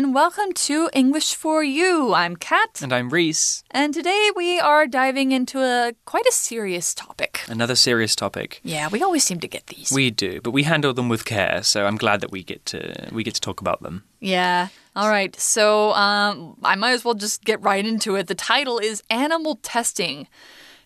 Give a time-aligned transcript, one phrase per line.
[0.00, 2.14] Everyone, welcome to English for You.
[2.14, 2.80] I'm Kat.
[2.80, 3.62] And I'm Reese.
[3.70, 7.42] And today we are diving into a quite a serious topic.
[7.48, 8.62] Another serious topic.
[8.64, 9.92] Yeah, we always seem to get these.
[9.92, 13.10] We do, but we handle them with care, so I'm glad that we get to
[13.12, 14.04] we get to talk about them.
[14.20, 14.68] Yeah.
[14.96, 15.38] All right.
[15.38, 18.26] So um, I might as well just get right into it.
[18.26, 20.28] The title is Animal Testing.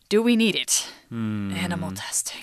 [0.08, 0.88] Do we need it?
[1.12, 2.42] Animal testing.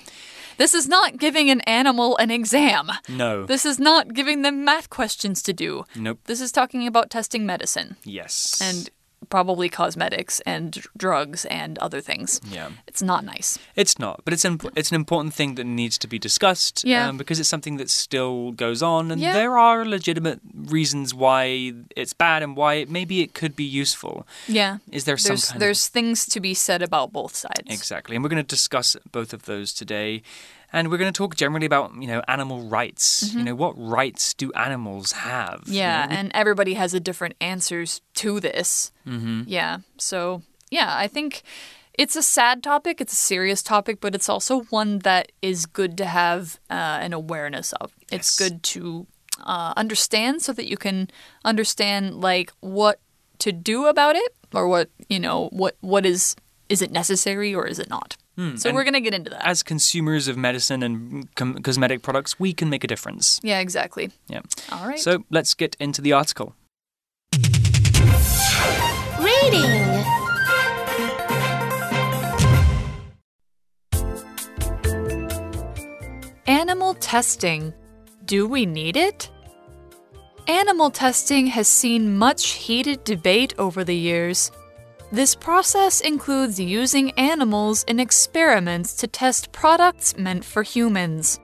[0.62, 2.92] This is not giving an animal an exam.
[3.10, 3.46] No.
[3.48, 5.86] This is not giving them math questions to do.
[5.96, 6.20] Nope.
[6.26, 8.62] This is talking about testing medicine Yes.
[8.62, 8.88] and
[9.30, 12.42] probably cosmetics and drugs and other things.
[12.50, 12.70] yeah.
[12.88, 13.58] It's not nice.
[13.76, 16.84] It's not, but it's an it's an important thing that needs to be discussed.
[16.84, 17.08] Yeah.
[17.10, 19.34] Um, because it's something that still goes on, and Yeah.
[19.34, 24.26] there are legitimate reasons why it's bad and why maybe it could be useful.
[24.48, 24.78] Yeah.
[24.92, 27.68] Is there some There's kind there's things to be said about both sides.
[27.70, 28.16] exactly?
[28.16, 30.24] And we're going to discuss both of those today.
[30.74, 33.34] And we're going to talk generally about, you know, animal rights.
[33.34, 35.64] You know, what rights do animals have?
[35.66, 35.74] You Mm-hmm.
[35.74, 38.92] Yeah, know, and everybody has a different answers to this.
[39.06, 39.44] Mm-hmm.
[39.48, 41.42] Yeah, so yeah, I think
[41.94, 43.02] it's a sad topic.
[43.02, 47.12] It's a serious topic, but it's also one that is good to have uh, an
[47.14, 47.92] awareness of.
[48.12, 48.50] It's Yes.
[48.50, 49.08] good to
[49.44, 51.10] uh, understand so that you can
[51.44, 53.00] understand like what
[53.40, 56.36] to do about it, or what you know what what is
[56.70, 58.16] is it necessary or is it not.
[58.42, 59.46] Hmm, so and we're gonna get into that.
[59.46, 63.40] as consumers of medicine and com- cosmetic products, we can make a difference.
[63.44, 64.10] yeah, exactly.
[64.28, 64.42] Yeah.
[64.72, 65.00] All right.
[65.00, 66.56] So let's get into the article.
[69.20, 70.04] Reading.
[76.48, 77.74] Animal testing.
[78.26, 79.30] Do we need it?
[80.48, 84.52] Animal testing has seen much heated debate over the years.
[85.12, 91.38] This process includes using animals in experiments to test products meant for humans.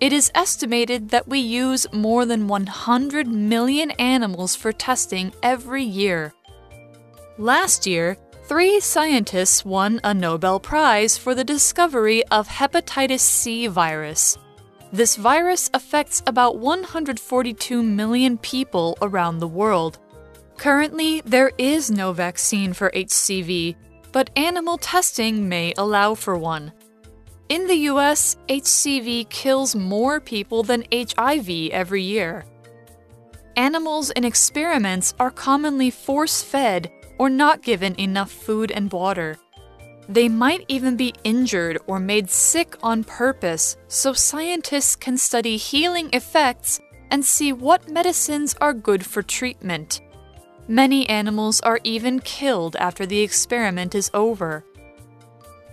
[0.00, 6.34] It is estimated that we use more than 100 million animals for testing every year.
[7.36, 8.16] Last year,
[8.46, 14.36] three scientists won a Nobel Prize for the discovery of hepatitis C virus.
[14.92, 19.98] This virus affects about 142 million people around the world.
[20.58, 23.76] Currently, there is no vaccine for HCV,
[24.10, 26.72] but animal testing may allow for one.
[27.48, 32.44] In the US, HCV kills more people than HIV every year.
[33.56, 39.38] Animals in experiments are commonly force fed or not given enough food and water.
[40.08, 46.10] They might even be injured or made sick on purpose so scientists can study healing
[46.12, 46.80] effects
[47.12, 50.00] and see what medicines are good for treatment.
[50.70, 54.66] Many animals are even killed after the experiment is over.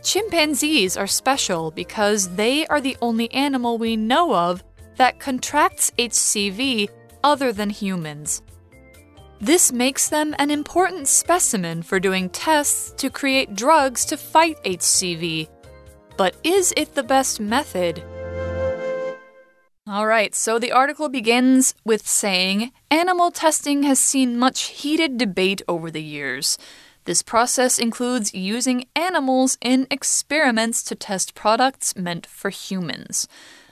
[0.02, 4.64] Chimpanzees are special because they are the only animal we know of
[4.96, 6.88] that contracts HCV
[7.26, 8.42] other than humans.
[9.42, 15.50] This makes them an important specimen for doing tests to create drugs to fight HCV.
[16.16, 18.02] But is it the best method?
[19.88, 25.62] All right, so the article begins with saying animal testing has seen much heated debate
[25.68, 26.58] over the years.
[27.04, 33.28] This process includes using animals in experiments to test products meant for humans.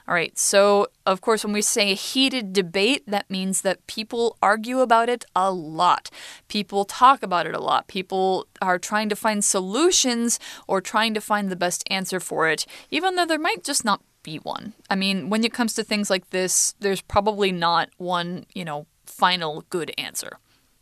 [0.08, 4.82] All right, so of course, when we say heated debate, that means that people argue
[4.82, 6.12] about it a lot.
[6.48, 7.88] People talk about it a lot.
[7.88, 12.68] People are trying to find solutions or trying to find the best answer for it,
[12.92, 14.74] even though there might just not be one.
[14.90, 18.88] I mean, when it comes to things like this, there's probably not one, you know,
[19.06, 20.40] final good answer.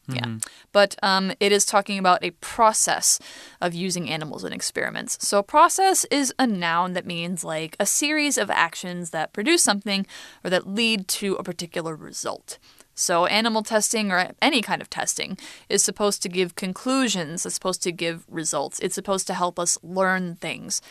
[0.08, 0.38] Yeah.
[0.72, 3.20] But um, it is talking about a process
[3.62, 5.18] of using animals in experiments.
[5.26, 9.64] So, a process is a noun that means like a series of actions that produce
[9.64, 10.06] something
[10.44, 12.58] or that lead to a particular result.
[12.94, 15.38] So, animal testing or any kind of testing
[15.70, 19.78] is supposed to give conclusions, it's supposed to give results, it's supposed to help us
[19.82, 20.82] learn things.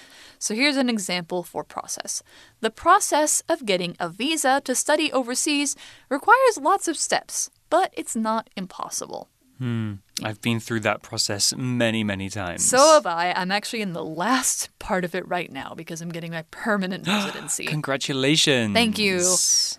[0.41, 2.23] So, here's an example for process.
[2.61, 5.77] The process of getting a visa to study overseas
[6.09, 9.29] requires lots of steps, but it's not impossible.
[9.59, 9.97] Hmm.
[10.22, 12.64] I've been through that process many, many times.
[12.64, 13.32] So have I.
[13.32, 17.06] I'm actually in the last part of it right now because I'm getting my permanent
[17.06, 17.67] residency.
[17.67, 18.75] Congratulations.
[18.75, 19.20] Thank you.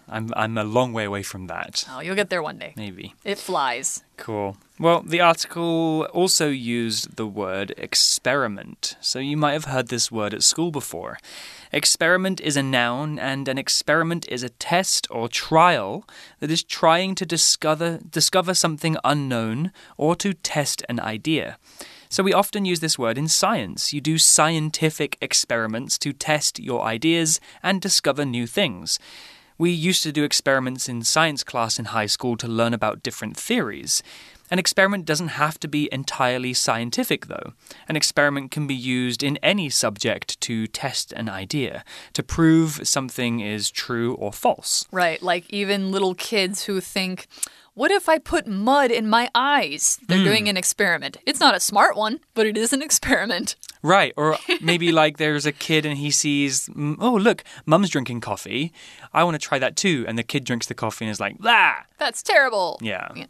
[0.07, 1.85] I'm, I'm a long way away from that.
[1.89, 2.73] oh, you'll get there one day.
[2.75, 3.13] Maybe.
[3.23, 4.03] It flies.
[4.17, 4.57] Cool.
[4.79, 10.33] Well, the article also used the word experiment, so you might have heard this word
[10.33, 11.17] at school before.
[11.71, 16.07] Experiment is a noun, and an experiment is a test or trial
[16.39, 21.57] that is trying to discover, discover something unknown or to test an idea.
[22.10, 23.94] So we often use this word in science.
[23.94, 29.00] You do scientific experiments to test your ideas and discover new things.
[29.57, 33.38] We used to do experiments in science class in high school to learn about different
[33.38, 34.01] theories.
[34.50, 37.54] An experiment doesn't have to be entirely scientific, though.
[37.88, 43.39] An experiment can be used in any subject to test an idea, to prove something
[43.39, 44.86] is true or false.
[44.92, 47.27] Right, like even little kids who think,
[47.73, 50.00] what if I put mud in my eyes?
[50.07, 51.18] They're doing an experiment.
[51.25, 53.56] It's not a smart one, but it is an experiment.
[53.81, 58.21] Right, or maybe like there's a kid and he sees, mm, oh, look, mum's drinking
[58.21, 58.73] coffee.
[59.13, 60.06] I want to try that too.
[60.07, 61.85] And the kid drinks the coffee and is like, ah!
[61.97, 62.77] That's terrible.
[62.81, 63.09] Yeah.
[63.15, 63.25] Yeah.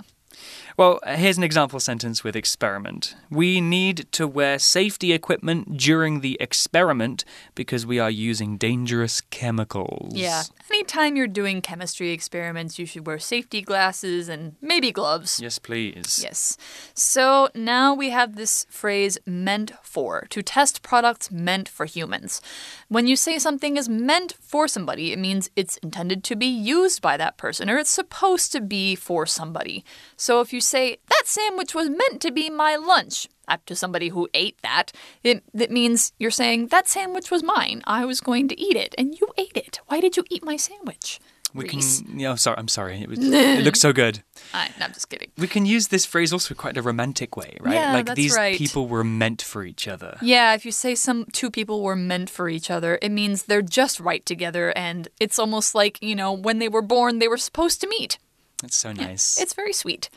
[0.78, 3.16] Well, here's an example sentence with experiment.
[3.30, 10.16] We need to wear safety equipment during the experiment because we are using dangerous chemicals.
[10.16, 10.44] Yeah.
[10.70, 15.40] Anytime you're doing chemistry experiments, you should wear safety glasses and maybe gloves.
[15.42, 16.22] Yes, please.
[16.24, 16.58] Yes.
[16.94, 22.42] So now we have this phrase meant for, to test products meant for humans.
[22.88, 27.02] When you say something is meant for somebody, it means it's intended to be used
[27.02, 29.84] by that person or it's supposed to be for somebody.
[30.16, 34.10] So if you say, that sandwich was meant to be my lunch, up to somebody
[34.10, 34.94] who ate that,
[35.24, 37.82] it, that means you're saying, that sandwich was mine.
[37.86, 39.82] I was going to eat it and you ate it.
[39.88, 41.20] Why did you eat my sandwich?
[41.54, 41.82] We can.
[42.18, 42.58] Yeah, sorry.
[42.58, 43.02] I'm sorry.
[43.02, 44.24] It, was, it looks so good.
[44.54, 45.32] I, I'm just kidding.
[45.38, 47.74] We can use this phrase also quite a romantic way, right?
[47.74, 48.58] Yeah, like that's these right.
[48.58, 50.18] people were meant for each other.
[50.22, 53.62] Yeah, if you say some two people were meant for each other, it means they're
[53.62, 57.38] just right together and it's almost like, you know, when they were born they were
[57.38, 58.18] supposed to meet.
[58.62, 59.40] That's so nice.
[59.40, 60.10] It's very sweet.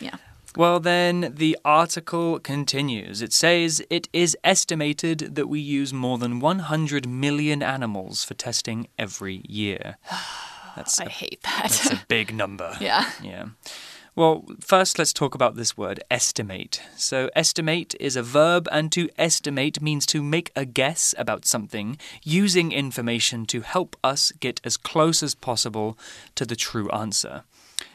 [0.00, 0.16] Yeah.
[0.56, 3.22] Well, then the article continues.
[3.22, 8.86] It says it is estimated that we use more than 100 million animals for testing
[8.96, 9.96] every year.
[10.76, 11.60] That's I a, hate that.
[11.62, 12.76] that's a big number.
[12.80, 13.08] yeah.
[13.22, 13.50] Yeah.
[14.16, 16.82] Well, first let's talk about this word estimate.
[16.96, 21.96] So, estimate is a verb, and to estimate means to make a guess about something
[22.24, 25.96] using information to help us get as close as possible
[26.34, 27.44] to the true answer.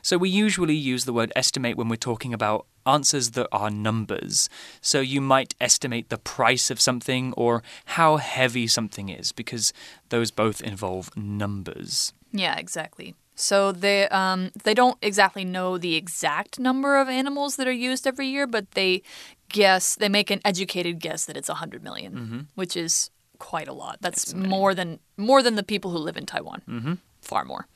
[0.02, 4.50] So, we usually use the word estimate when we're talking about answers that are numbers.
[4.82, 9.74] So, you might estimate the price of something or how heavy something is, because
[10.10, 12.14] those both involve numbers.
[12.32, 13.16] Yeah, exactly.
[13.36, 18.06] So they um they don't exactly know the exact number of animals that are used
[18.06, 19.02] every year, but they
[19.48, 23.10] guess they make an educated guess that it's a 100 million, which is
[23.40, 24.00] quite a lot.
[24.02, 26.62] That's more than more than the people who live in Taiwan.
[26.68, 26.94] Mm-hmm.
[27.22, 27.68] Far more.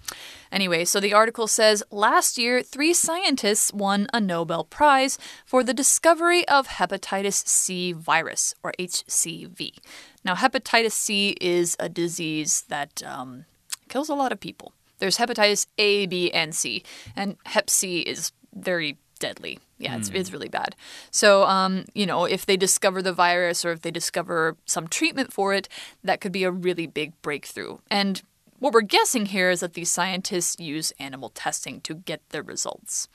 [0.51, 5.73] Anyway, so the article says last year, three scientists won a Nobel Prize for the
[5.73, 9.73] discovery of hepatitis C virus, or HCV.
[10.23, 13.45] Now, hepatitis C is a disease that um,
[13.89, 14.73] kills a lot of people.
[14.99, 16.83] There's hepatitis A, B, and C,
[17.15, 19.59] and Hep C is very deadly.
[19.79, 20.75] Yeah, it's, it's really bad.
[21.11, 25.33] So, um, you know, if they discover the virus or if they discover some treatment
[25.33, 25.67] for it,
[26.03, 27.79] that could be a really big breakthrough.
[27.89, 28.21] And
[28.59, 33.07] what we're guessing here is that these scientists use animal testing to get their results.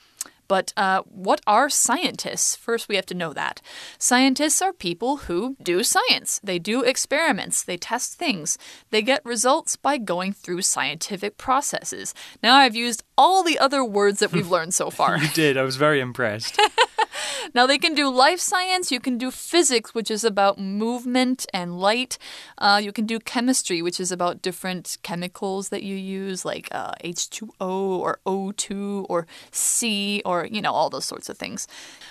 [0.48, 2.56] But uh, what are scientists?
[2.56, 3.60] First, we have to know that.
[3.98, 6.40] Scientists are people who do science.
[6.42, 7.62] They do experiments.
[7.62, 8.56] They test things.
[8.90, 12.14] They get results by going through scientific processes.
[12.42, 15.18] Now, I've used all the other words that we've learned so far.
[15.18, 15.58] You did.
[15.58, 16.58] I was very impressed.
[17.54, 21.78] Now, they can do life science, you can do physics, which is about movement and
[21.78, 22.18] light.
[22.58, 26.92] Uh, you can do chemistry, which is about different chemicals that you use, like uh,
[27.04, 31.66] H2O or O2 or C or, you know, all those sorts of things.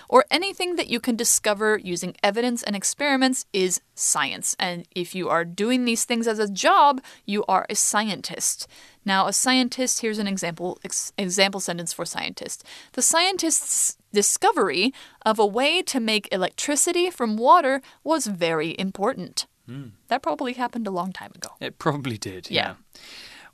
[0.09, 4.55] Or anything that you can discover using evidence and experiments is science.
[4.59, 8.67] And if you are doing these things as a job, you are a scientist.
[9.07, 12.65] Now, a scientist, here's an example ex- example sentence for scientist.
[12.91, 14.93] The scientist's discovery
[15.25, 19.47] of a way to make electricity from water was very important.
[19.65, 19.95] Hmm.
[20.09, 21.51] That probably happened a long time ago.
[21.61, 22.51] It probably did.
[22.51, 22.75] Yeah.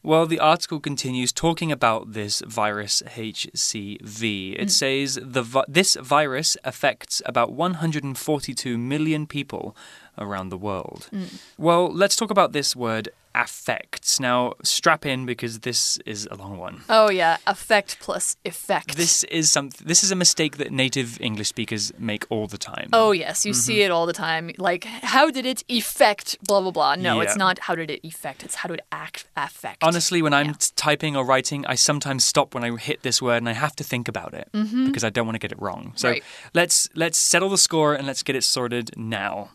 [0.02, 4.54] Well, the article continues talking about this virus HCV.
[4.54, 4.68] It hmm.
[4.68, 9.76] says the vi- this virus affects about 142 million people
[10.18, 11.10] around the world.
[11.12, 11.26] Hmm.
[11.60, 14.20] Well, let's talk about this word affects.
[14.20, 16.84] Now, strap in because this is a long one.
[16.90, 18.98] Oh yeah, affect plus effect.
[18.98, 22.90] This is some this is a mistake that native English speakers make all the time.
[22.94, 23.86] Oh yes, you see mm-hmm.
[23.86, 24.52] it all the time.
[24.58, 26.96] Like, how did it affect blah blah blah?
[26.96, 28.44] No, it's not how did it affect.
[28.44, 29.84] It's how did it act affect.
[29.84, 30.54] Honestly, when I'm Yeah.
[30.76, 33.84] typing or writing, I sometimes stop when I hit this word and I have to
[33.84, 34.86] think about it mm-hmm.
[34.88, 35.94] because I don't want to get it wrong.
[35.96, 36.24] So Right.
[36.54, 39.52] let's let's settle the score and let's get it sorted now.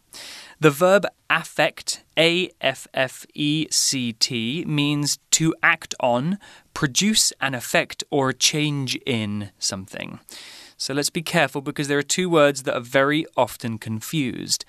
[0.61, 6.38] The verb affect, A F F E C T, means to act on,
[6.75, 10.19] produce an effect, or change in something.
[10.77, 14.65] So let's be careful because there are two words that are very often confused.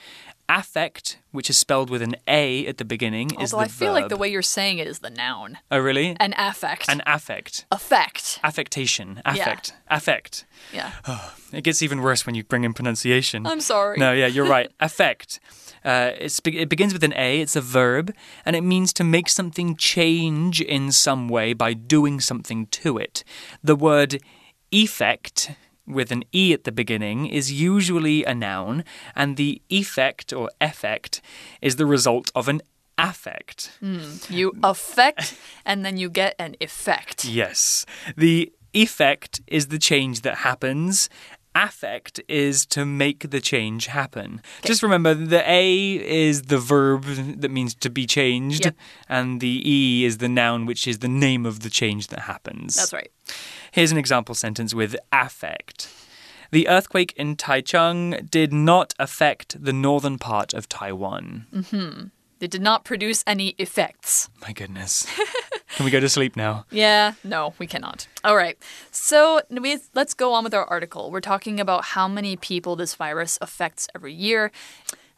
[0.48, 3.94] Affect, which is spelled with an A at the beginning, is Although the I feel
[3.94, 5.60] like the way you're saying it is the noun.
[5.70, 6.18] Oh, really?
[6.20, 6.90] An affect.
[6.90, 7.66] An affect.
[7.72, 8.40] effect.
[8.44, 9.22] Affectation.
[9.26, 9.74] Affect.
[9.90, 10.46] Affect.
[10.74, 10.92] Yeah.
[11.52, 13.48] It gets even worse when you bring in pronunciation.
[13.48, 13.98] I'm sorry.
[13.98, 14.72] No, yeah, you're right.
[14.80, 15.40] Affect.
[15.84, 18.14] Uh, it's, it begins with an A, it's a verb,
[18.46, 23.24] and it means to make something change in some way by doing something to it.
[23.64, 24.22] The word
[24.72, 25.52] effect,
[25.88, 28.84] with an E at the beginning, is usually a noun,
[29.16, 31.22] and the effect or effect
[31.62, 32.62] is the result of an
[32.98, 33.72] affect.
[34.30, 37.26] You affect and then you get an effect.
[37.26, 37.86] Yes.
[38.18, 41.10] The effect is the change that happens.
[41.56, 44.42] Affect is to make the change happen.
[44.64, 48.76] Just remember the A is the verb that means to be changed, Yep.
[49.10, 52.76] and the E is the noun, which is the name of the change that happens.
[52.76, 53.12] That's right.
[53.72, 55.90] Here's an example sentence with affect.
[56.52, 61.46] The earthquake in Taichung did not affect the northern part of Taiwan.
[61.54, 62.06] Mm-hmm.
[62.40, 64.30] They did not produce any effects.
[64.42, 65.06] My goodness.
[65.76, 66.66] Can we go to sleep now?
[66.72, 68.08] Yeah, no, we cannot.
[68.24, 68.58] All right.
[68.92, 71.12] So we, let's go on with our article.
[71.12, 74.52] We're talking about how many people this virus affects every year.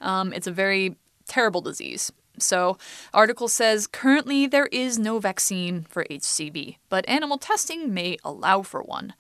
[0.01, 0.95] Um, it's a very
[1.27, 2.11] terrible disease.
[2.37, 2.77] So,
[3.13, 8.81] article says currently there is no vaccine for HCV, but animal testing may allow for
[8.81, 9.13] one.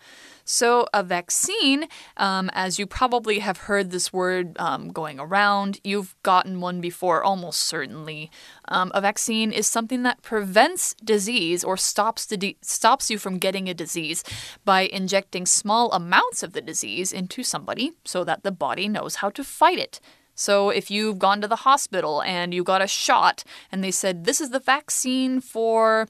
[0.45, 1.85] So, a vaccine,
[2.17, 7.23] um, as you probably have heard this word um, going around, you've gotten one before,
[7.23, 8.31] almost certainly.
[8.67, 13.69] Um, a vaccine is something that prevents disease or stops the stops you from getting
[13.69, 14.23] a disease
[14.65, 19.29] by injecting small amounts of the disease into somebody so that the body knows how
[19.29, 19.99] to fight it.
[20.35, 24.23] So if you've gone to the hospital and you got a shot and they said
[24.23, 26.07] this is the vaccine for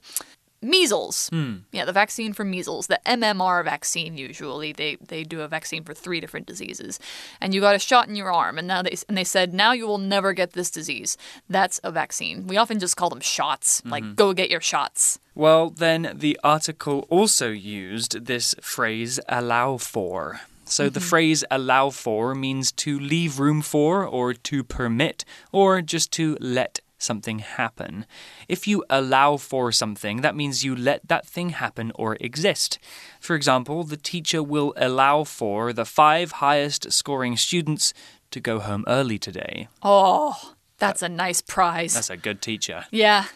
[0.62, 1.28] measles.
[1.28, 1.56] Hmm.
[1.72, 5.94] Yeah, the vaccine for measles, the MMR vaccine usually they they do a vaccine for
[5.94, 7.00] three different diseases.
[7.40, 9.72] And you got a shot in your arm and now they and they said now
[9.72, 11.16] you will never get this disease.
[11.48, 12.46] That's a vaccine.
[12.46, 13.90] We often just call them shots, mm-hmm.
[13.90, 15.18] like go get your shots.
[15.34, 20.42] Well, then the article also used this phrase allow for.
[20.64, 21.08] So the mm-hmm.
[21.08, 26.80] phrase allow for means to leave room for, or to permit, or just to let
[27.02, 28.06] something happen.
[28.48, 32.78] If you allow for something, that means you let that thing happen or exist.
[33.20, 37.92] For example, the teacher will allow for the five highest scoring students
[38.30, 39.68] to go home early today.
[39.82, 41.94] Oh, that's uh, a nice prize.
[41.94, 42.86] That's a good teacher.
[42.90, 43.26] Yeah.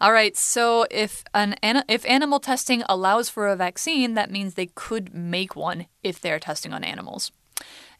[0.00, 0.36] All right.
[0.36, 1.56] So if an
[1.88, 6.38] if animal testing allows for a vaccine, that means they could make one if they're
[6.38, 7.32] testing on animals.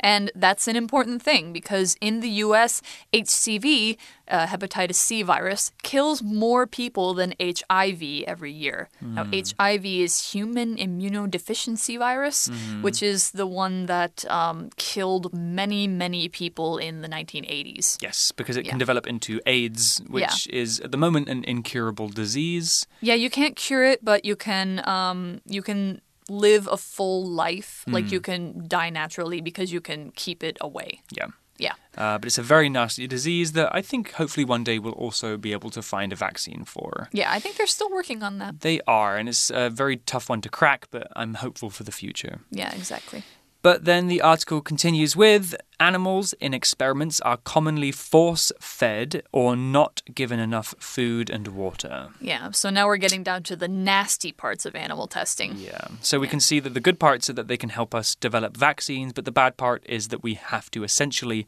[0.01, 3.97] And that's an important thing because in the US, HCV,
[4.29, 8.89] uh, hepatitis C virus, kills more people than HIV every year.
[9.01, 12.51] Now, HIV is human immunodeficiency virus,
[12.81, 18.03] which is the one that um, killed many, many people in the 1980s.
[18.03, 18.71] Yes, because it Yeah.
[18.71, 22.87] can develop into AIDS, which is at the moment an incurable disease.
[23.01, 27.85] Yeah, you can't cure it, but you can um you can live a full life.
[27.87, 31.03] Like you can die naturally because you can keep it away.
[31.11, 31.27] Yeah.
[31.59, 31.73] Yeah.
[31.97, 35.37] Uh, but it's a very nasty disease that I think hopefully one day we'll also
[35.39, 37.09] be able to find a vaccine for.
[37.13, 38.61] Yeah, I think they're still working on that.
[38.61, 41.93] They are, and it's a very tough one to crack, but I'm hopeful for the
[41.93, 42.41] future.
[42.51, 43.23] Yeah, exactly.
[43.67, 50.03] But then the article continues with animals in experiments are commonly force fed or not
[50.15, 52.11] given enough food and water.
[52.21, 52.53] Yeah.
[52.53, 55.57] So now we're getting down to the nasty parts of animal testing.
[55.57, 55.89] Yeah.
[56.01, 58.57] So we can see that the good parts are that they can help us develop
[58.57, 61.45] vaccines, but the bad part is that we have to essentially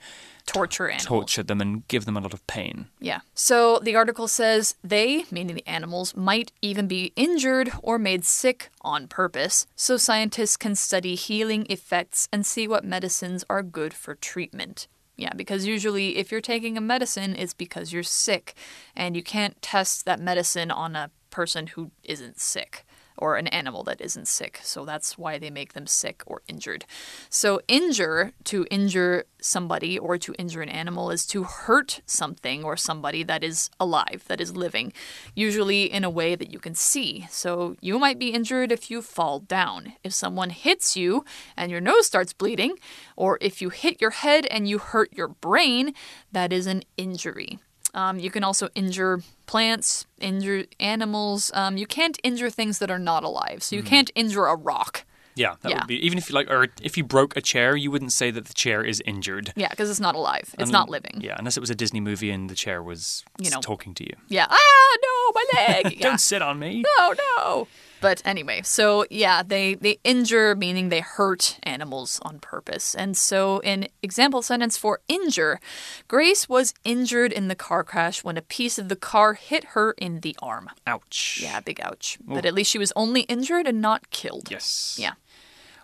[0.53, 1.05] Torture animals.
[1.05, 2.87] torture them and give them a lot of pain.
[3.01, 3.21] Yeah.
[3.35, 8.71] So the article says they, meaning the animals, might even be injured or made sick
[8.81, 14.15] on purpose, so scientists can study healing effects and see what medicines are good for
[14.15, 14.89] treatment.
[15.17, 18.55] Yeah, because usually if you're taking a medicine, it's because you're sick,
[18.95, 22.87] and you can't test that medicine on a person who isn't sick
[23.19, 24.61] or an animal that isn't sick.
[24.63, 26.85] So that's why they make them sick or injured.
[27.29, 32.77] So, injure, to injure somebody or to injure an animal, is to hurt something or
[32.77, 34.93] somebody that is alive, that is living,
[35.35, 37.27] usually in a way that you can see.
[37.31, 39.95] So, you might be injured if you fall down.
[40.03, 41.25] If someone hits you
[41.57, 42.77] and your nose starts bleeding,
[43.17, 45.95] or if you hit your head and you hurt your brain,
[46.33, 47.59] that is an injury.
[47.99, 51.51] Um, you can also injure plants, injure animals.
[51.55, 53.63] Um, you can't injure things that are not alive.
[53.63, 55.05] So you can't injure a rock.
[55.35, 55.79] Yeah, that Yeah.
[55.79, 58.31] would be even if you like, or if you broke a chair, you wouldn't say
[58.33, 59.53] that the chair is injured.
[59.57, 60.55] Yeah, because it's not alive.
[60.59, 61.17] It's not living.
[61.21, 63.61] Yeah, unless it was a Disney movie and the chair was You know.
[63.61, 64.15] talking to you.
[64.29, 64.47] Yeah.
[64.49, 65.83] Ah, no, my leg.
[65.99, 66.09] yeah.
[66.09, 66.83] Don't sit on me.
[66.99, 67.69] No, no.
[68.01, 72.95] But anyway, so yeah, they they injure meaning they hurt animals on purpose.
[72.95, 75.61] And so in example sentence for injure,
[76.07, 79.93] Grace was injured in the car crash when a piece of the car hit her
[79.93, 80.71] in the arm.
[80.87, 81.41] Ouch.
[81.43, 82.19] Yeah, big ouch.
[82.25, 84.51] But at least she was only injured and not killed.
[84.51, 84.97] Yes.
[85.01, 85.15] Yeah.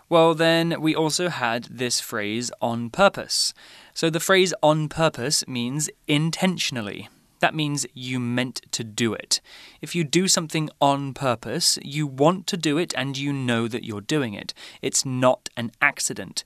[0.07, 3.53] Well, then we also had this phrase on purpose.
[3.93, 7.09] So the phrase on purpose means intentionally.
[7.45, 9.39] That means you meant to do it.
[9.79, 13.83] If you do something on purpose, you want to do it and you know that
[13.83, 14.55] you're doing it.
[14.81, 16.43] It's not an accident.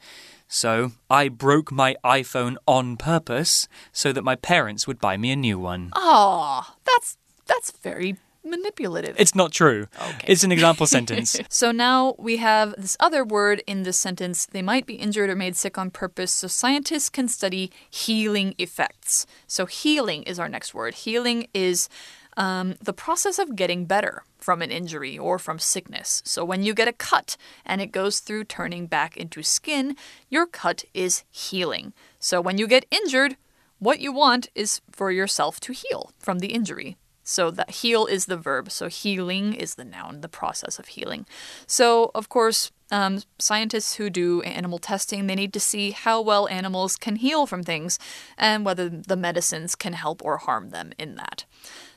[0.49, 5.37] So, I broke my iPhone on purpose so that my parents would buy me a
[5.37, 5.91] new one.
[5.95, 7.15] Oh, that's
[7.45, 9.15] that's very manipulative.
[9.19, 9.87] It's not true.
[10.01, 10.27] Okay.
[10.27, 11.39] It's an example sentence.
[11.49, 14.45] So now we have this other word in this sentence.
[14.45, 16.31] They might be injured or made sick on purpose.
[16.31, 19.25] So scientists can study healing effects.
[19.47, 20.93] So healing is our next word.
[20.93, 21.89] Healing is
[22.37, 26.21] um, the process of getting better from an injury or from sickness.
[26.25, 29.95] So when you get a cut and it goes through turning back into skin,
[30.29, 31.93] your cut is healing.
[32.19, 33.35] So when you get injured,
[33.79, 36.97] what you want is for yourself to heal from the injury.
[37.29, 38.71] So that heal is the verb.
[38.71, 41.27] So healing is the noun, the process of healing.
[41.67, 46.47] So of course, um, scientists who do animal testing they need to see how well
[46.49, 47.99] animals can heal from things
[48.35, 51.45] and whether the medicines can help or harm them in that.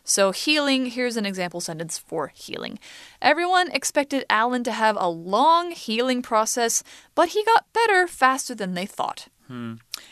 [0.05, 0.87] So healing.
[0.87, 2.79] Here's an example sentence for healing.
[3.23, 6.83] Everyone expected Alan to have a long healing process,
[7.15, 9.29] but he got better faster than they thought.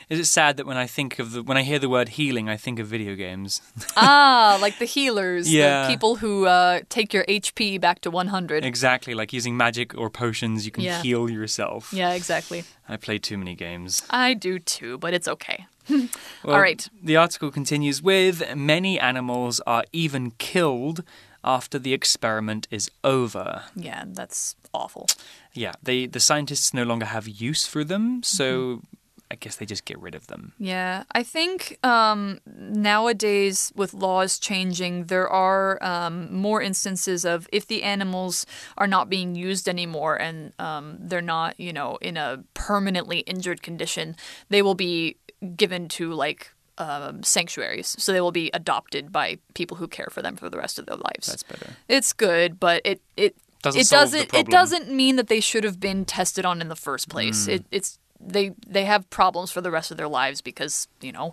[0.08, 2.48] Is it sad that when I think of the when I hear the word healing,
[2.48, 3.60] I think of video games?
[3.96, 5.82] ah, like the healers, Yeah.
[5.82, 8.64] the people who uh, take your HP back to 100.
[8.64, 11.02] exactly, like using magic or potions, you can Yeah.
[11.02, 11.92] heal yourself.
[11.92, 12.64] Yeah, exactly.
[12.88, 14.02] I play too many games.
[14.10, 15.66] I do too, but it's okay.
[16.44, 16.88] Well, All right.
[17.02, 21.02] The article continues with many animals are even killed
[21.42, 23.62] after the experiment is over.
[23.76, 25.06] Yeah, that's awful.
[25.54, 28.86] Yeah, they the scientists no longer have use for them, so Mm-hmm.
[29.30, 30.54] I guess they just get rid of them.
[30.58, 37.66] Yeah, I think um, nowadays with laws changing, there are um, more instances of if
[37.66, 38.44] the animals
[38.76, 43.62] are not being used anymore and um, they're not, you know, in a permanently injured
[43.62, 44.16] condition,
[44.48, 45.16] they will be
[45.54, 47.94] given to like um, sanctuaries.
[47.98, 50.86] So they will be adopted by people who care for them for the rest of
[50.86, 51.28] their lives.
[51.28, 51.76] That's better.
[51.88, 55.78] It's good, but it it Doesn't it doesn't it doesn't mean that they should have
[55.78, 57.46] been tested on in the first place.
[57.46, 57.52] Mm.
[57.52, 61.32] It, it's they they have problems for the rest of their lives because you know,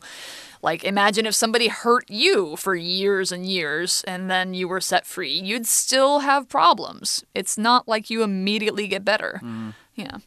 [0.61, 5.05] like imagine if somebody hurt you for years and years and then you were set
[5.05, 7.23] free, you'd still have problems.
[7.35, 9.41] It's not like you immediately get better.
[9.43, 9.73] Mm.
[9.95, 10.17] Yeah.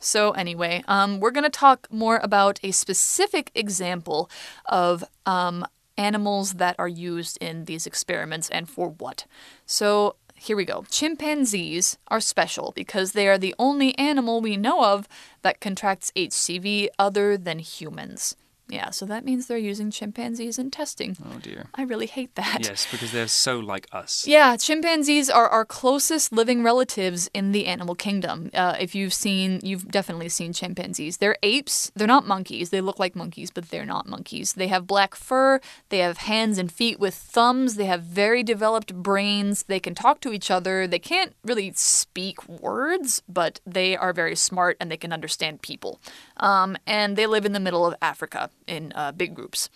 [0.00, 4.30] So anyway, um, we're gonna talk more about a specific example
[4.66, 9.26] of um, animals that are used in these experiments and for what.
[9.66, 10.84] So here we go.
[10.90, 15.08] Chimpanzees are special because they are the only animal we know of
[15.42, 18.36] that contracts HCV other than humans.
[18.70, 21.16] Yeah, so that means they're using chimpanzees in testing.
[21.24, 21.66] Oh dear.
[21.74, 22.66] I really hate that.
[22.68, 24.26] Yes, because they're so like us.
[24.26, 28.50] Yeah, chimpanzees are our closest living relatives in the animal kingdom.
[28.52, 31.16] Uh, if you've seen, you've definitely seen chimpanzees.
[31.16, 31.90] They're apes.
[31.94, 32.68] They're not monkeys.
[32.68, 34.52] They look like monkeys, but they're not monkeys.
[34.52, 35.60] They have black fur.
[35.88, 37.76] They have hands and feet with thumbs.
[37.76, 39.62] They have very developed brains.
[39.62, 40.86] They can talk to each other.
[40.86, 46.00] They can't really speak words, but they are very smart and they can understand people.
[46.36, 49.68] Um, and they live in the middle of Africa in uh, big groups.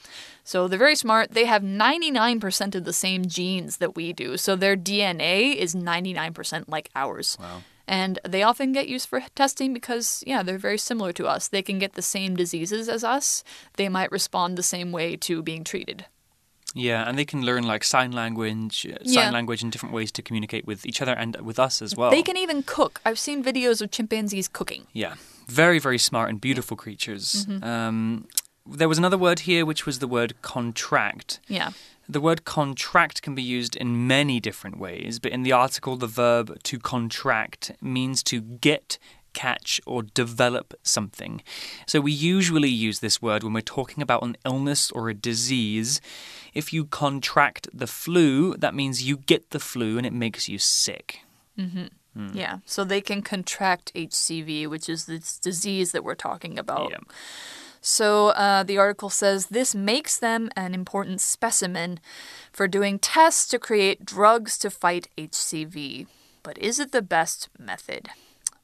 [0.44, 1.32] So they're very smart.
[1.32, 4.36] They have 99% of the same genes that we do.
[4.36, 7.36] So their DNA is 99% like ours.
[7.40, 7.62] Wow.
[7.88, 11.48] And they often get used for testing because, yeah, they're very similar to us.
[11.48, 13.42] They can get the same diseases as us.
[13.76, 16.06] They might respond the same way to being treated.
[16.74, 19.30] Yeah, and they can learn like sign language, uh, sign Yeah.
[19.30, 22.10] language, and different ways to communicate with each other and with us as well.
[22.10, 23.00] They can even cook.
[23.04, 24.86] I've seen videos of chimpanzees cooking.
[24.94, 25.16] Yeah,
[25.48, 27.46] very, very smart and beautiful creatures.
[27.62, 28.26] Um,
[28.66, 31.40] there was another word here, which was the word contract.
[31.48, 31.70] Yeah.
[32.08, 36.06] The word contract can be used in many different ways, but in the article, the
[36.06, 38.98] verb to contract means to get,
[39.32, 41.42] catch, or develop something.
[41.86, 46.00] So we usually use this word when we're talking about an illness or a disease.
[46.54, 50.58] If you contract the flu, that means you get the flu and it makes you
[50.58, 51.20] sick.
[51.58, 51.86] Mm-hmm.
[52.14, 52.28] Hmm.
[52.34, 52.58] Yeah.
[52.66, 56.90] So they can contract HCV, which is this disease that we're talking about.
[56.90, 56.98] Yeah.
[57.82, 61.98] So uh, the article says this makes them an important specimen
[62.52, 66.06] for doing tests to create drugs to fight HCV.
[66.44, 68.10] But is it the best method?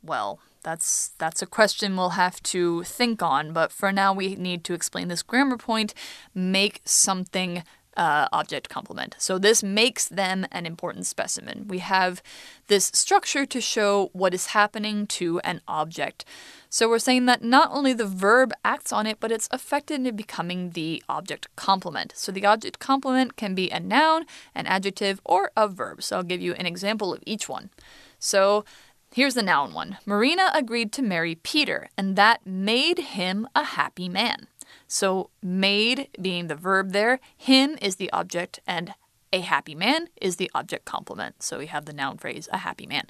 [0.04, 3.52] Well, that's that's a question we'll have to think on.
[3.52, 5.94] But for now, we need to explain this grammar point:
[6.34, 7.64] make something
[7.98, 9.16] uh, object complement.
[9.18, 11.66] So this makes them an important specimen.
[11.66, 12.22] We have
[12.68, 16.24] this structure to show what is happening to an object.
[16.70, 20.16] So we're saying that not only the verb acts on it, but it's affected in
[20.16, 22.12] becoming the object complement.
[22.14, 26.02] So the object complement can be a noun, an adjective, or a verb.
[26.02, 27.70] So I'll give you an example of each one.
[28.18, 28.64] So
[29.10, 29.96] Here's the noun one.
[30.04, 34.48] Marina agreed to marry Peter, and that made him a happy man.
[34.86, 38.94] So, made being the verb there, him is the object, and
[39.32, 41.42] a happy man is the object complement.
[41.42, 43.06] So, we have the noun phrase, a happy man.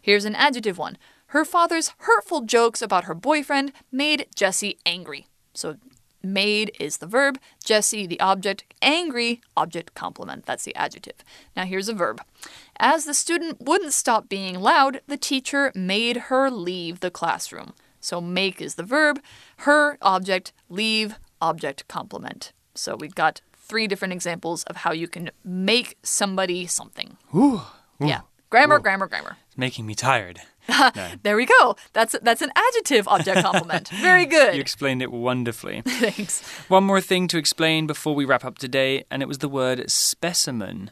[0.00, 0.98] Here's an adjective one.
[1.26, 5.26] Her father's hurtful jokes about her boyfriend made Jessie angry.
[5.54, 5.76] So,
[6.24, 10.46] Made is the verb, Jessie the object, angry object complement.
[10.46, 11.24] That's the adjective.
[11.56, 12.22] Now here's a verb.
[12.78, 17.72] As the student wouldn't stop being loud, the teacher made her leave the classroom.
[18.00, 19.20] So make is the verb,
[19.62, 22.52] her object, leave object complement.
[22.74, 27.16] So we've got three different examples of how you can make somebody something.
[27.34, 27.60] Ooh,
[28.00, 28.20] ooh, Yeah.
[28.50, 29.38] Grammar, grammar, grammar.
[29.48, 30.40] It's making me tired.
[31.22, 31.74] There we go.
[31.92, 33.88] That's that's an adjective object complement.
[33.88, 34.54] Very good.
[34.54, 35.82] You explained it wonderfully.
[35.86, 36.42] Thanks.
[36.68, 39.90] One more thing to explain before we wrap up today, and it was the word
[39.90, 40.90] specimen.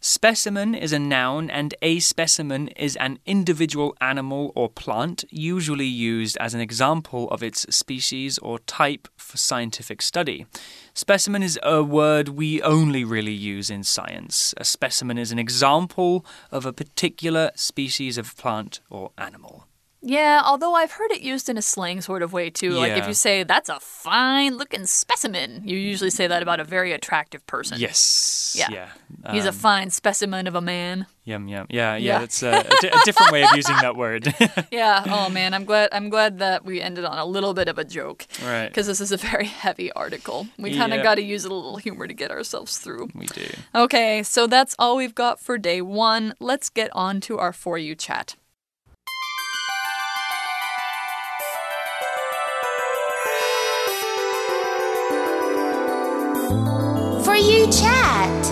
[0.00, 6.36] Specimen is a noun, and a specimen is an individual animal or plant, usually used
[6.38, 10.46] as an example of its species or type for scientific study.
[10.94, 14.54] Specimen is a word we only really use in science.
[14.56, 19.67] A specimen is an example of a particular species of plant or animal.
[20.00, 22.74] Yeah, although I've heard it used in a slang sort of way too.
[22.74, 22.78] Yeah.
[22.78, 26.64] Like if you say that's a fine looking specimen, you usually say that about a
[26.64, 27.80] very attractive person.
[27.80, 28.54] Yes.
[28.56, 28.68] Yeah.
[28.70, 29.32] Yeah.
[29.32, 31.06] He's a Um, fine specimen of a man.
[31.24, 31.66] Yum yum.
[31.68, 32.12] Yeah, yeah.
[32.12, 32.18] Yeah.
[32.20, 34.32] That's a, a, di- a different way of using that word.
[34.70, 35.02] Yeah.
[35.06, 37.84] Oh man, I'm glad I'm glad that we ended on a little bit of a
[37.84, 38.24] joke.
[38.42, 38.68] Right.
[38.68, 40.46] Because this is a very heavy article.
[40.58, 41.04] We kind of Yeah.
[41.04, 43.08] got to use a little humor to get ourselves through.
[43.14, 43.46] we do.
[43.74, 46.34] Okay, so that's all we've got for day one.
[46.38, 48.36] Let's get on to our For You chat.
[57.70, 58.46] Chat.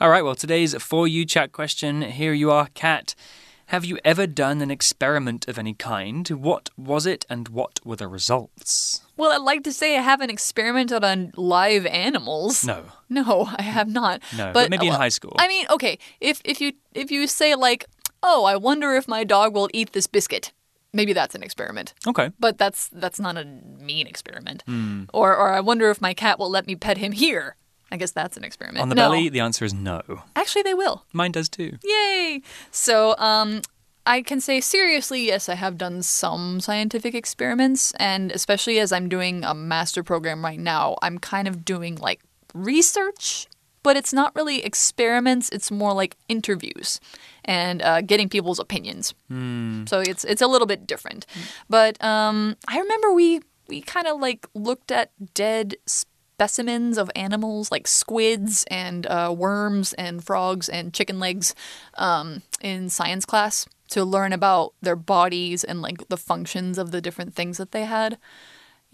[0.00, 2.02] All right, well, today's For You chat question.
[2.02, 3.14] Here you are, Kat.
[3.66, 6.28] Have you ever done an experiment of any kind?
[6.28, 9.00] What was it and what were the results?
[9.16, 12.64] Well, I'd like to say I haven't experimented on live animals.
[12.64, 12.84] No.
[13.08, 14.22] No, I have not.
[14.36, 15.34] No, but maybe in uh, high school.
[15.38, 17.86] I mean, okay, if if you if you say like,
[18.22, 20.52] "Oh, I wonder if my dog will eat this biscuit."
[20.94, 21.92] Maybe that's an experiment.
[22.06, 22.30] Okay.
[22.38, 24.62] But that's that's not a mean experiment.
[24.66, 25.04] Hmm.
[25.12, 27.56] Or or I wonder if my cat will let me pet him here.
[27.92, 28.80] I guess that's an experiment.
[28.82, 29.02] On the No.
[29.10, 30.00] belly, the answer is no.
[30.34, 31.04] Actually, they will.
[31.12, 31.78] Mine does too.
[31.84, 32.40] Yay!
[32.70, 33.60] So, um,
[34.06, 39.08] I can say seriously, yes, I have done some scientific experiments, and especially as I'm
[39.08, 42.20] doing a master program right now, I'm kind of doing like
[42.52, 43.46] research,
[43.84, 45.48] but it's not really experiments.
[45.50, 46.98] It's more like interviews
[47.44, 49.14] and uh, getting people's opinions.
[49.86, 51.26] So it's it's a little bit different.
[51.70, 57.70] But um, I remember we we kind of like looked at dead specimens of animals
[57.70, 61.54] like squids and uh, worms and frogs and chicken legs
[61.96, 67.00] um, in science class to learn about their bodies and like the functions of the
[67.00, 68.18] different things that they had.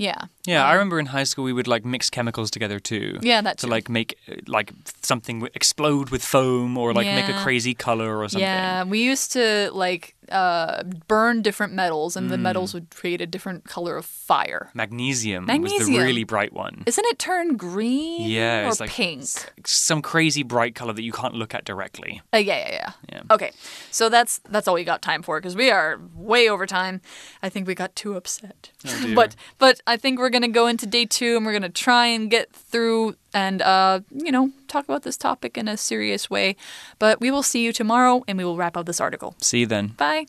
[0.00, 0.24] Yeah.
[0.46, 3.18] Yeah, I remember in high school we would like mix chemicals together too.
[3.20, 7.74] Yeah, that to like make like something explode with foam or like make a crazy
[7.74, 8.40] color or something.
[8.40, 12.40] Yeah, we used to like uh, burn different metals, and the Mm.
[12.42, 14.70] metals would create a different color of fire.
[14.74, 16.82] Magnesium, was the really bright one.
[16.86, 18.28] Isn't it turned green?
[18.28, 19.24] Yeah, or it's like pink.
[19.66, 22.22] some crazy bright color that you can't look at directly.
[22.32, 23.22] Uh, yeah, yeah, yeah, Yeah.
[23.30, 23.50] Okay,
[23.90, 27.00] so that's that's all we got time for because we are way over time.
[27.42, 28.70] I think we got too upset.
[28.86, 32.06] Oh, but but I think we're gonna go into day two and we're gonna try
[32.06, 36.56] and get through and uh you know talk about this topic in a serious way.
[36.98, 39.34] But we will see you tomorrow and we will wrap up this article.
[39.40, 39.88] See you then.
[39.96, 40.26] Bye.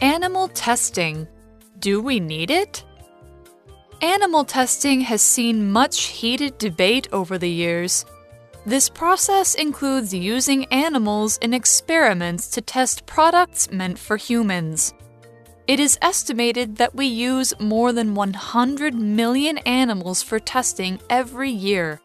[0.00, 1.26] Animal testing.
[1.78, 2.84] Do we need it?
[4.02, 8.04] Animal testing has seen much heated debate over the years.
[8.66, 14.92] This process includes using animals in experiments to test products meant for humans.
[15.66, 22.00] It is estimated that we use more than 100 million animals for testing every year.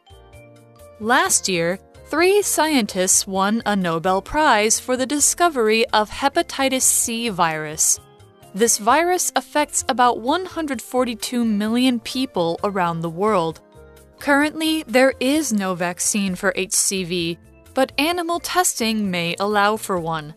[0.99, 7.99] Last year, three scientists won a Nobel Prize for the discovery of hepatitis C virus.
[8.55, 13.61] This virus affects about 142 million people around the world.
[14.17, 17.37] Currently, there is no vaccine for HCV,
[17.75, 20.33] but animal testing may allow for one.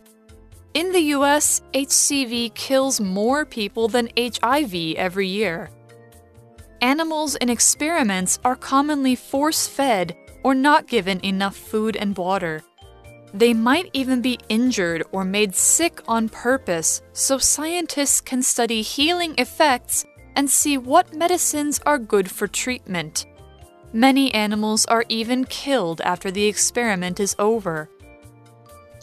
[0.74, 5.70] In the US, HCV kills more people than HIV every year.
[6.80, 12.64] Animals in experiments are commonly force fed or not given enough food and water.
[13.32, 19.36] They might even be injured or made sick on purpose so scientists can study healing
[19.38, 23.26] effects and see what medicines are good for treatment.
[23.92, 27.88] Many animals are even killed after the experiment is over.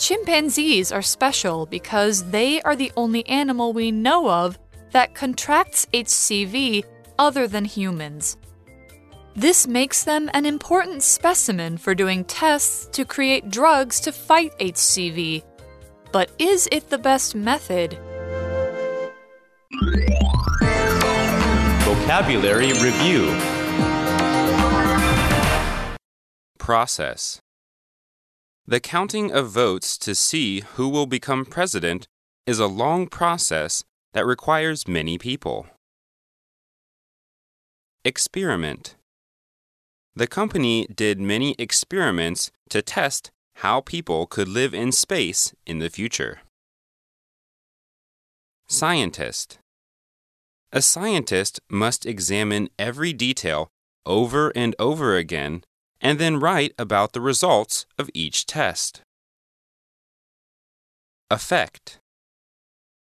[0.02, 4.58] Chimpanzees are special because they are the only animal we know of
[4.94, 6.84] that contracts HCV
[7.20, 8.36] other than humans.
[9.36, 15.44] This makes them an important specimen for doing tests to create drugs to fight HCV.
[16.12, 17.96] But is it the best method?
[21.86, 23.40] Vocabulary Review
[26.58, 27.40] Process
[28.72, 32.08] The counting of votes to see who will become president
[32.48, 35.68] is a long process that requires many people.
[38.06, 38.96] Experiment
[40.16, 45.90] the company did many experiments to test how people could live in space in the
[45.90, 46.40] future.
[48.70, 49.60] Scientist
[50.72, 53.68] A scientist must examine every detail
[54.06, 55.62] over and over again
[56.02, 59.02] and then write about the results of each test.
[61.30, 62.00] Effect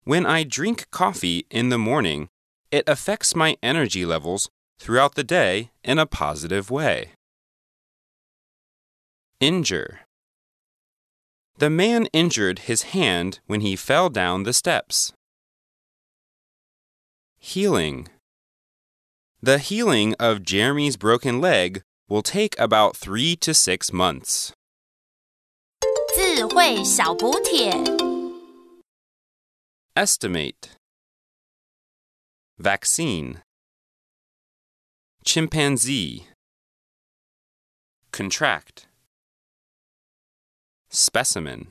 [0.05, 2.29] When I drink coffee in the morning,
[2.70, 7.12] it affects my energy levels throughout the day in a positive way.
[9.40, 10.00] Injure.
[11.59, 15.12] The man injured his hand when he fell down the steps.
[17.38, 18.09] Healing.
[19.42, 24.54] The healing of Jeremy's broken leg will take about three to six months.
[26.15, 27.71] 智慧小补帖
[29.95, 30.78] Estimate.
[32.58, 33.41] Vaccine.
[35.26, 36.28] Chimpanzee.
[38.12, 38.88] Contract.
[40.89, 41.67] Specimen.